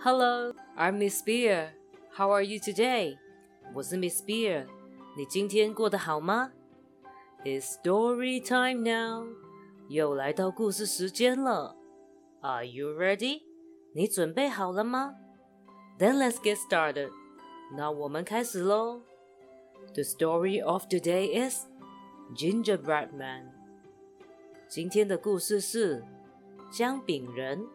[0.00, 1.70] Hello, I'm Miss Beer.
[2.16, 3.18] How are you today?
[3.74, 4.66] 我是 Miss Beer.
[5.16, 6.52] 你今天过得好吗？
[7.44, 9.26] It's story time now.
[9.88, 11.76] 又来到故事时间了。
[12.40, 13.42] Are you ready?
[13.94, 15.14] 你准备好了吗？
[15.98, 17.10] Then let's get started.
[17.76, 19.02] 那我们开始喽。
[19.94, 21.66] The story of today is
[22.34, 23.52] Gingerbread Man.
[24.68, 26.04] 今天的故事是
[26.70, 27.66] 姜饼人。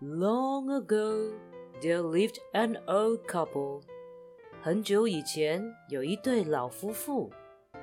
[0.00, 1.32] Long ago,
[1.80, 3.82] there lived an old couple.
[4.62, 7.30] 很久以前，有一对老夫妇。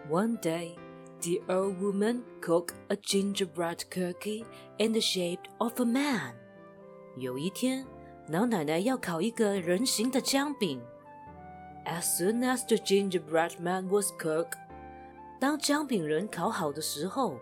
[0.10, 0.76] One day,
[1.22, 4.46] the old woman cooked a gingerbread cookie
[4.78, 6.34] in the shape of a man.
[7.18, 7.86] 有一天，
[8.30, 10.82] 老奶奶要烤一个人形的姜饼。
[11.86, 14.58] As soon as the gingerbread man was cooked,
[15.40, 17.38] 当姜饼人烤好的时候，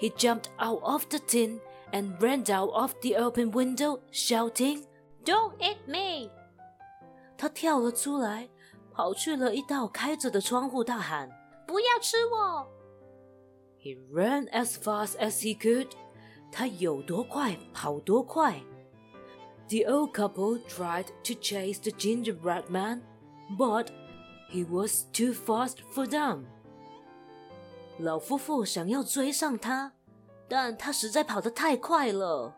[0.00, 1.60] he jumped out of the tin
[1.92, 4.84] and ran out of the open window, shouting,
[5.24, 6.30] "Don't eat me!"
[7.36, 8.48] 他跳了出来，
[8.92, 11.30] 跑去了一道开着的窗户，大喊：“
[11.66, 12.66] 不要吃我！”
[13.80, 15.88] He ran as fast as he could.
[16.50, 18.60] 他有多快跑多快。
[19.68, 23.02] The old couple tried to chase the gingerbread man,
[23.58, 23.88] but
[24.50, 26.44] he was too fast for them.
[27.98, 29.92] 老夫妇想要追上他，
[30.48, 32.54] 但他实在跑得太快了。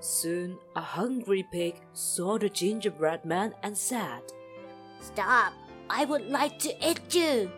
[0.00, 4.22] Soon a hungry pig saw the gingerbread man and said,
[5.00, 5.52] "Stop!
[5.88, 7.48] I would like to eat you."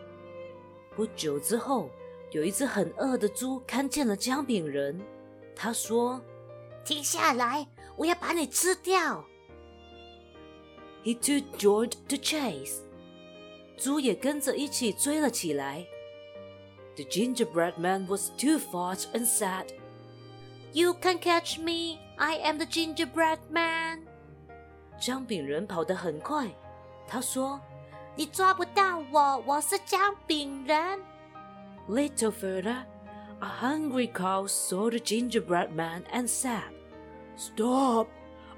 [0.95, 1.89] 不久之后，
[2.31, 5.01] 有一只很饿的猪看见了姜饼人，
[5.55, 6.21] 他说：“
[6.85, 9.25] 停下来，我要把你吃掉。”
[11.03, 12.81] He too joined the chase.
[13.77, 15.85] 猪也跟着一起追了起来。
[16.95, 19.71] The gingerbread man was too fast and said,
[20.73, 24.05] You can catch me, I am the gingerbread man.
[24.99, 26.53] 姜饼人跑得很快，
[27.07, 30.99] 他说：“你抓不到我，我是姜饼人。”
[31.87, 32.83] Little further,
[33.39, 36.73] a hungry cow saw the gingerbread man and said,
[37.37, 38.07] "Stop!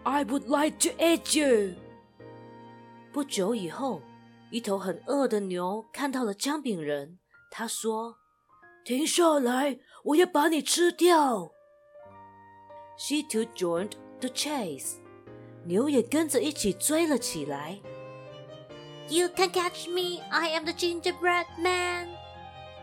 [0.04, 1.76] I would like to eat you."
[3.14, 4.02] 不久以后，
[4.50, 7.20] 一头很饿的牛看到了姜饼人，
[7.52, 8.18] 他说。
[8.86, 9.80] 停下来！
[10.04, 11.52] 我要把你吃掉。
[12.98, 14.96] She too joined the chase.
[15.66, 17.80] 牛也跟着一起追了起来。
[19.10, 22.10] You can catch me, I am the gingerbread man.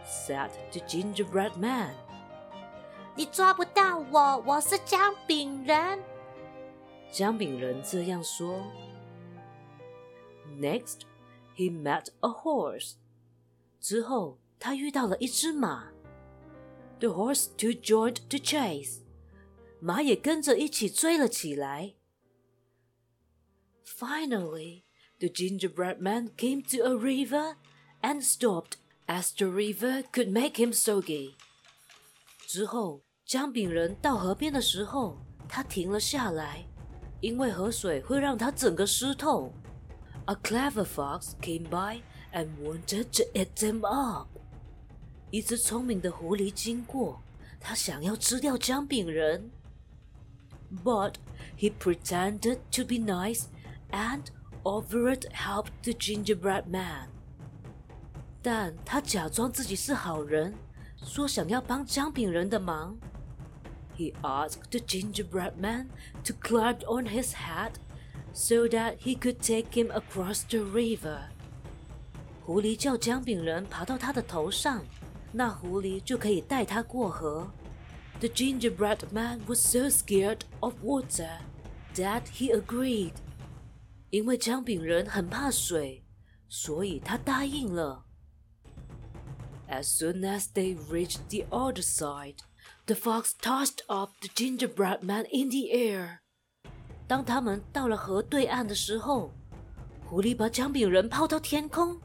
[0.04, 1.94] Said the gingerbread man.
[3.16, 5.98] 你抓不到我，我是姜饼人。
[7.10, 8.62] 姜饼人这样说。
[10.46, 11.00] Next,
[11.56, 12.94] he met a horse.
[13.80, 15.90] 之后， 他遇到了一只马。
[17.00, 19.02] The horse too joined the chase.
[19.80, 21.94] 马也跟着一起追了起来。
[23.84, 24.82] Finally,
[25.18, 27.56] the gingerbread man came to a river
[28.02, 28.74] and stopped
[29.06, 31.34] as the river could make him soggy.
[32.46, 36.66] 之后，姜饼人到河边的时候，他停了下来，
[37.20, 39.52] 因为河水会让他整个湿透。
[40.26, 42.02] A clever fox came by
[42.32, 44.28] and wanted to eat them up.
[45.32, 47.20] 一只聪明的狐狸经过，
[47.60, 49.50] 它想要吃掉姜饼人。
[50.84, 51.14] But
[51.58, 53.44] he pretended to be nice
[53.90, 54.24] and
[54.62, 57.08] offered help to gingerbread man.
[58.42, 60.54] 但他假装自己是好人，
[61.02, 62.96] 说想要帮姜饼人的忙。
[63.96, 65.88] He asked the gingerbread man
[66.24, 67.72] to climb on his head
[68.32, 71.18] so that he could take him across the river.
[72.44, 74.84] 狐狸叫姜饼人爬到他的头上。
[75.32, 77.50] 那狐狸就可以带他过河。
[78.20, 81.38] The gingerbread man was so scared of water
[81.94, 83.12] that he agreed.
[84.10, 86.04] 因为姜饼人很怕水，
[86.48, 88.04] 所以他答应了。
[89.68, 92.38] As soon as they reached the other side,
[92.86, 96.20] the fox tossed up the gingerbread man in the air.
[97.06, 99.32] 当他们到了河对岸的时候，
[100.06, 102.00] 狐狸把姜饼人抛到天空。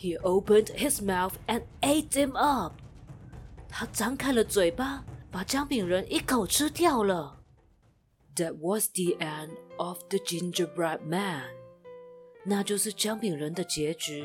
[0.00, 2.74] he opened his mouth and ate them up.
[3.68, 7.42] 他张开了嘴巴，把姜饼人一口吃掉了。
[8.36, 11.44] That was the end of the gingerbread man.
[12.44, 14.24] 那就是姜饼人的结局。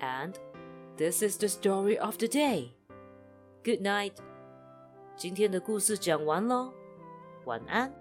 [0.00, 0.34] And
[0.96, 2.72] this is the story of the day.
[3.64, 4.14] Good night.
[5.16, 6.72] 今天的故事讲完喽，
[7.44, 7.92] 晚安。